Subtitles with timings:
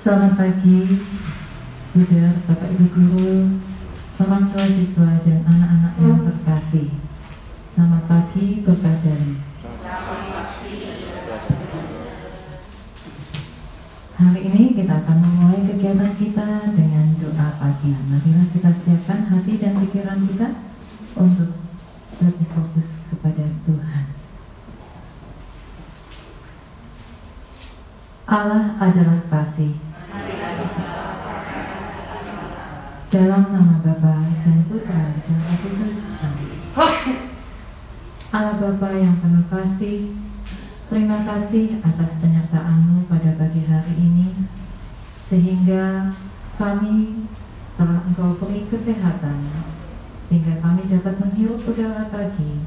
[0.00, 0.96] Selamat pagi,
[1.92, 3.60] Bunda, Bapak Ibu Guru,
[4.16, 6.88] orang tua siswa dan anak-anak yang terkasih.
[7.76, 9.32] Selamat pagi, Bapak dari.
[14.16, 17.92] Hari ini kita akan memulai kegiatan kita dengan doa pagi.
[17.92, 20.48] Marilah kita siapkan hati dan pikiran kita
[21.20, 21.60] untuk
[22.24, 24.04] lebih fokus kepada Tuhan.
[28.30, 29.90] Allah adalah kasih.
[33.10, 36.14] Dalam nama Bapa dan Putra dan Roh Kudus.
[36.22, 36.62] Amin.
[38.30, 40.08] Allah Bapa yang penuh kasih,
[40.88, 44.48] terima kasih atas penyertaan-Mu pada pagi hari ini,
[45.20, 46.16] sehingga
[46.56, 47.28] kami
[47.76, 49.52] telah Engkau beri kesehatan,
[50.24, 52.64] sehingga kami dapat menghirup udara pagi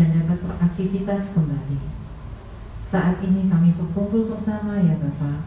[0.00, 1.80] dan dapat beraktivitas kembali.
[2.88, 5.44] Saat ini kami berkumpul bersama ya Bapak,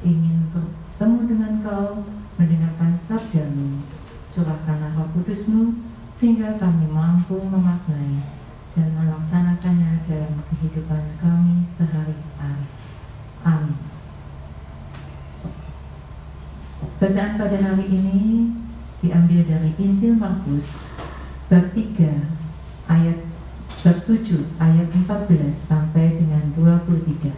[0.00, 2.08] ingin bertemu dengan Kau,
[2.40, 3.84] mendengarkan sabdamu,
[4.32, 5.84] curahkanlah roh kudusmu,
[6.16, 8.39] sehingga kami mampu memaknai
[8.78, 12.66] dan melaksanakannya dalam kehidupan kami sehari-hari.
[13.42, 13.78] Amin.
[17.00, 18.52] Bacaan pada hari ini
[19.00, 20.68] diambil dari Injil Markus
[21.48, 21.96] bab 3
[22.92, 23.18] ayat
[23.80, 27.32] bab 7 ayat 14 sampai dengan 23.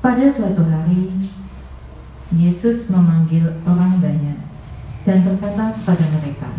[0.00, 1.12] Pada suatu hari
[2.30, 4.38] Yesus memanggil orang banyak
[5.08, 6.50] dan berkata kepada mereka,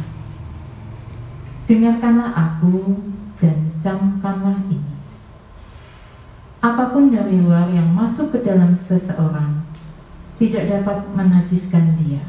[1.72, 3.00] Dengarkanlah aku
[3.40, 4.92] dan camkanlah ini.
[6.60, 9.64] Apa pun dari luar yang masuk ke dalam seseorang
[10.36, 12.28] tidak dapat menajiskan dia.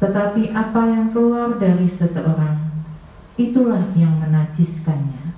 [0.00, 2.64] Tetapi apa yang keluar dari seseorang,
[3.36, 5.36] itulah yang menajiskannya.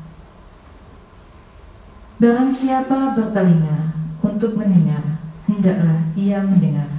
[2.23, 6.99] Barang siapa bertelinga untuk mendengar, hendaklah ia mendengar.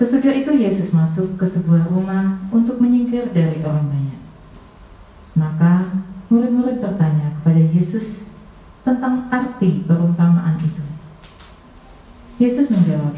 [0.00, 2.80] Sesudah itu Yesus masuk ke sebuah rumah untuk
[3.20, 4.20] menyingkir dari orang banyak.
[5.36, 5.72] Maka
[6.32, 8.32] murid-murid bertanya kepada Yesus
[8.80, 10.84] tentang arti perumpamaan itu.
[12.40, 13.12] Yesus menjawab,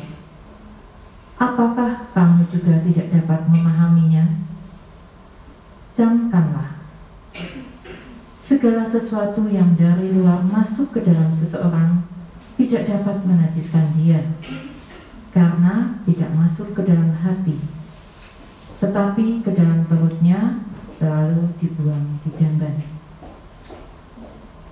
[1.39, 4.47] Apakah kamu juga tidak dapat memahaminya?
[5.99, 6.79] Camkanlah
[8.43, 12.07] segala sesuatu yang dari luar masuk ke dalam seseorang
[12.55, 14.23] tidak dapat menajiskan dia
[15.35, 17.59] karena tidak masuk ke dalam hati
[18.83, 20.59] tetapi ke dalam perutnya
[20.99, 22.83] lalu dibuang di jamban.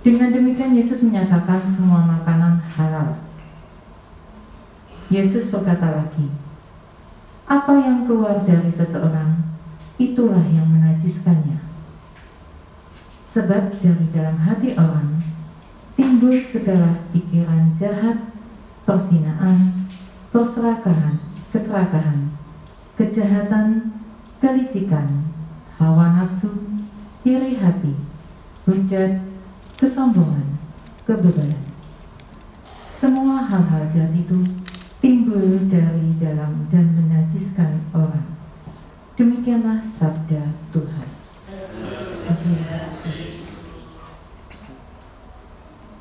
[0.03, 3.23] Dengan demikian Yesus menyatakan semua makanan halal.
[5.07, 6.27] Yesus berkata lagi
[7.51, 9.43] apa yang keluar dari seseorang
[9.99, 11.63] itulah yang menajiskannya.
[13.31, 15.23] Sebab dari dalam hati orang
[15.95, 18.27] timbul segala pikiran jahat,
[18.87, 19.87] persinaan,
[20.35, 21.19] perserakahan,
[21.51, 22.35] keserakahan,
[22.95, 24.00] kejahatan,
[24.41, 25.29] kelicikan,
[25.77, 26.49] hawa nafsu,
[27.23, 27.93] iri hati,
[28.65, 29.21] hujat,
[29.77, 30.59] kesombongan,
[31.05, 31.63] kebebalan.
[32.89, 34.41] Semua hal-hal jahat itu
[35.01, 38.37] timbul dari dalam dan menajiskan orang.
[39.17, 41.09] Demikianlah sabda Tuhan.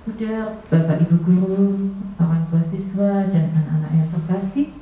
[0.09, 1.67] Udah Bapak Ibu Guru,
[2.17, 4.79] orang tua siswa dan anak-anak yang terkasih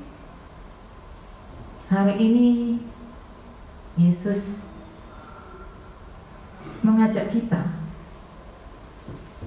[1.87, 2.49] Hari ini
[3.95, 4.59] Yesus
[6.83, 7.77] mengajak kita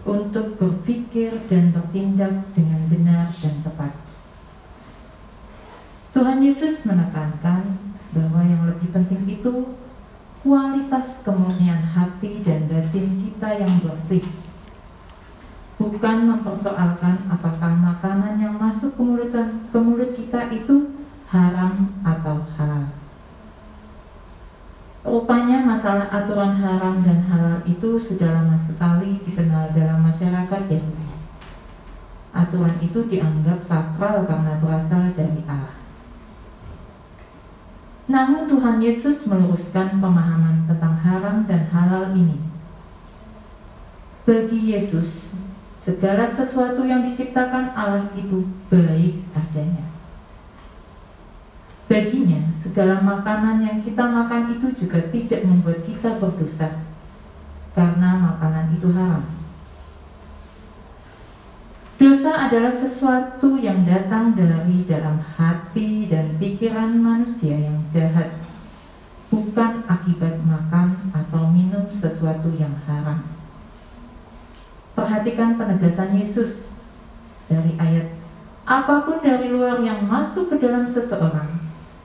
[0.06, 3.92] untuk berpikir dan bertindak dengan benar dan tepat.
[6.14, 7.78] Tuhan Yesus menekankan
[8.14, 9.74] bahwa yang lebih penting itu
[10.46, 14.24] kualitas kemurnian hati dan batin kita yang bersih
[15.80, 19.32] bukan mempersoalkan apakah makanan yang masuk ke mulut,
[19.72, 20.92] ke mulut kita itu
[21.32, 22.84] haram atau halal.
[25.00, 31.10] Rupanya masalah aturan haram dan halal itu sudah lama sekali dikenal dalam masyarakat Yahudi.
[32.30, 35.80] Aturan itu dianggap sakral karena berasal dari Allah.
[38.10, 42.42] Namun Tuhan Yesus meluruskan pemahaman tentang haram dan halal ini.
[44.26, 45.34] Bagi Yesus,
[45.78, 49.86] segala sesuatu yang diciptakan Allah itu baik adanya.
[51.90, 56.70] Baginya, segala makanan yang kita makan itu juga tidak membuat kita berdosa,
[57.74, 59.24] karena makanan itu haram.
[62.00, 68.40] Dosa adalah sesuatu yang datang dari dalam hati dan pikiran manusia yang jahat,
[69.28, 73.20] bukan akibat makan atau minum sesuatu yang haram.
[74.96, 76.80] Perhatikan penegasan Yesus
[77.52, 78.16] dari ayat
[78.64, 81.58] apa pun dari luar yang masuk ke dalam seseorang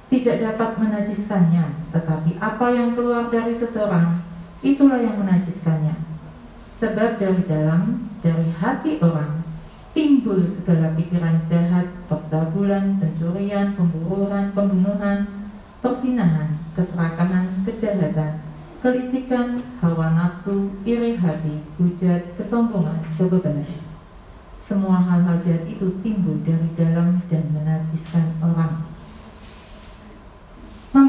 [0.09, 4.24] tidak dapat menajiskannya, tetapi apa yang keluar dari seseorang
[4.65, 5.93] itulah yang menajiskannya.
[6.73, 9.45] Sebab dari dalam, dari hati orang
[9.95, 15.23] timbul segala pikiran jahat, percabulan, pencurian, pemburuan, pembunuhan,
[15.79, 18.43] persinahan, keserakahan, kejahatan,
[18.83, 23.79] kelicikan, hawa nafsu, iri hati, hujat, kesombongan, kebebanan.
[24.59, 28.83] Semua hal-hal jahat itu timbul dari dalam dan menajiskan orang.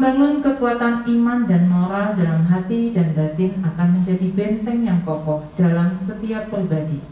[0.07, 5.99] Membangun kekuatan iman dan moral dalam hati dan batin akan menjadi benteng yang kokoh dalam
[5.99, 7.03] setiap pribadi.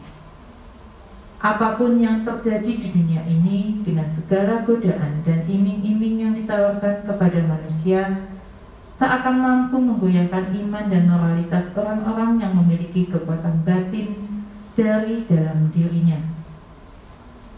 [1.43, 7.43] Apa pun yang terjadi di dunia ini dengan segala godaan dan iming-iming yang ditawarkan kepada
[7.43, 8.31] manusia
[9.03, 14.39] tak akan mampu menggoyahkan iman dan moralitas orang-orang yang memiliki kekuatan batin
[14.79, 16.23] dari dalam dirinya.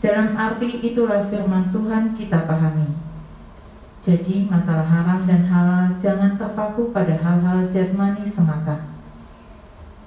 [0.01, 3.06] Dalam arti itulah firman Tuhan kita pahami.
[4.07, 8.87] Jadi masalah haram dan halal jangan terpaku pada hal-hal jasmani semata.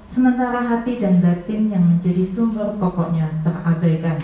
[0.07, 4.23] Sementara hati dan batin yang menjadi sumber pokoknya terabaikan.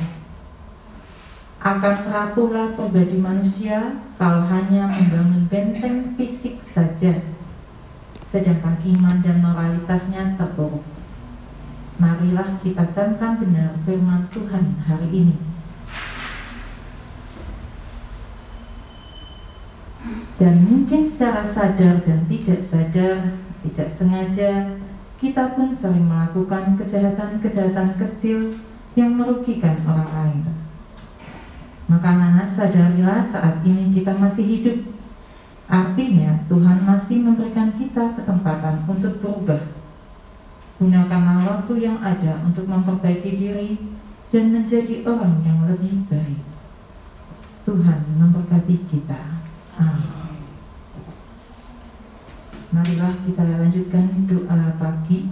[1.60, 7.20] Akan terapuhlah pribadi manusia kalau hanya membangun benteng fisik saja,
[8.32, 10.88] sedangkan iman dan moralitasnya terpuruk.
[12.00, 15.55] Marilah kita camkan benar firman Tuhan hari ini.
[20.36, 24.52] Dan mungkin secara sadar dan tidak sadar, tidak sengaja,
[25.16, 28.60] kita pun sering melakukan kejahatan-kejahatan kecil
[29.00, 30.44] yang merugikan orang lain.
[31.88, 34.80] Maka Nana sadarilah saat ini kita masih hidup.
[35.72, 39.72] Artinya Tuhan masih memberikan kita kesempatan untuk berubah.
[40.76, 43.72] Gunakanlah waktu yang ada untuk memperbaiki diri
[44.36, 46.44] dan menjadi orang yang lebih baik.
[47.64, 49.22] Tuhan memberkati kita.
[49.80, 50.16] Amin.
[52.76, 55.32] Marilah kita lanjutkan doa pagi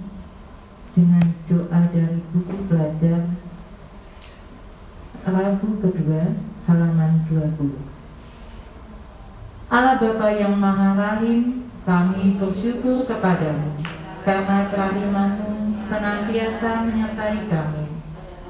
[0.96, 3.36] dengan doa dari buku pelajar
[5.28, 7.68] lagu kedua halaman 20.
[9.68, 13.76] Allah Bapa yang Maha Rahim, kami bersyukur kepadamu
[14.24, 17.92] karena kerahimanmu senantiasa menyertai kami.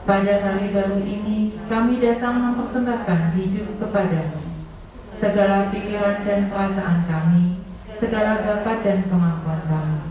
[0.06, 4.38] Pada hari baru ini, kami datang mempersembahkan hidup kepadamu.
[5.18, 7.43] Segala pikiran dan perasaan kami
[8.04, 10.04] segala bakat dan kemampuan kami.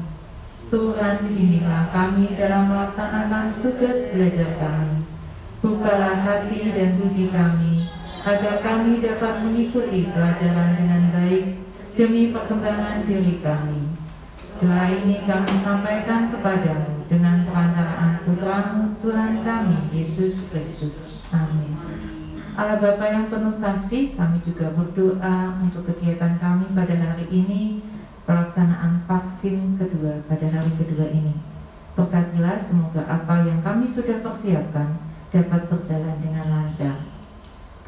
[0.72, 5.04] Tuhan bimbinglah kami dalam melaksanakan tugas belajar kami.
[5.60, 7.92] Bukalah hati dan budi kami,
[8.24, 11.60] agar kami dapat mengikuti pelajaran dengan baik
[11.92, 13.92] demi perkembangan diri kami.
[14.64, 21.28] Doa ini kami sampaikan kepadamu dengan perantaraan putramu Tuhan kami, Yesus Kristus.
[21.36, 21.71] Amin.
[22.52, 27.80] Allah Bapa yang penuh kasih, kami juga berdoa untuk kegiatan kami pada hari ini,
[28.28, 31.32] pelaksanaan vaksin kedua pada hari kedua ini.
[31.96, 35.00] Berkatilah semoga apa yang kami sudah persiapkan
[35.32, 37.08] dapat berjalan dengan lancar.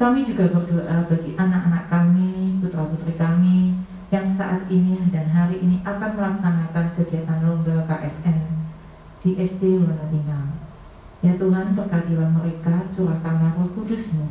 [0.01, 3.77] Kami juga berdoa bagi anak-anak kami, putra-putri kami,
[4.09, 8.65] yang saat ini dan hari ini akan melaksanakan kegiatan lomba KSN
[9.21, 10.57] di SD Wonotinggal.
[11.21, 14.25] Ya Tuhan, berkatilah mereka, curahkanlah roh kudusmu,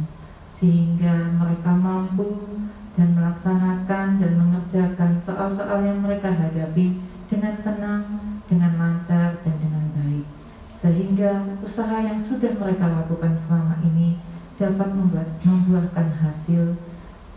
[0.55, 2.63] sehingga mereka mampu
[2.95, 8.05] dan melaksanakan dan mengerjakan soal-soal yang mereka hadapi dengan tenang,
[8.47, 10.27] dengan lancar, dan dengan baik.
[10.71, 14.23] Sehingga usaha yang sudah mereka lakukan selama ini
[14.55, 16.79] dapat membuat, membuahkan hasil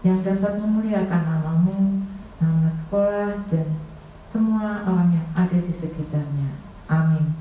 [0.06, 2.06] yang dapat memuliakan namamu,
[2.38, 3.82] nama sekolah, dan
[4.30, 6.54] semua orang yang ada di sekitarnya.
[6.86, 7.34] Amin.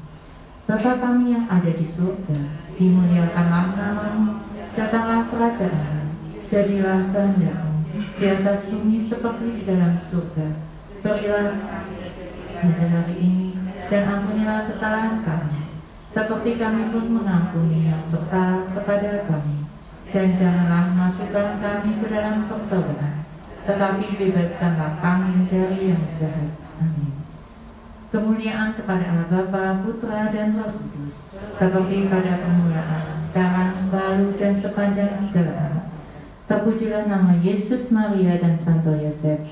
[0.65, 2.41] Bapa kami yang ada di surga,
[2.75, 4.46] dimuliakanlah namamu,
[4.77, 6.13] datanglah kerajaan,
[6.53, 7.81] jadilah kehendakmu
[8.21, 10.53] di atas bumi seperti di dalam surga.
[11.01, 11.57] Berilah
[12.61, 13.57] pada hari ini
[13.89, 19.65] dan ampunilah kesalahan kami, seperti kami pun mengampuni yang bersalah kepada kami.
[20.07, 23.27] Dan janganlah masukkan kami ke dalam percobaan,
[23.67, 26.53] tetapi bebaskanlah kami dari yang jahat.
[26.79, 27.11] Amin.
[28.15, 31.17] Kemuliaan kepada Allah Bapa, Putra, dan Roh Kudus,
[31.59, 35.91] seperti pada permulaan, sekarang, selalu, dan sepanjang segala.
[36.47, 39.43] Terpujilah nama Yesus, Maria, dan Santo Yosef,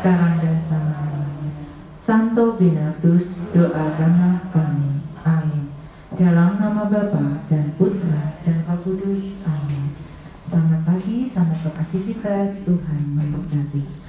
[0.00, 1.22] sekarang dan selamanya.
[2.02, 5.00] Santo Bernardus, doakanlah kami.
[5.22, 5.70] Amin.
[6.12, 9.38] Dalam nama Bapa dan Putra dan Roh Kudus.
[9.48, 9.96] Amin.
[10.50, 12.48] Selamat pagi, selamat beraktivitas.
[12.68, 14.01] Tuhan memberkati.